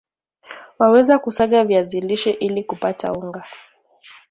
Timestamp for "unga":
3.13-3.45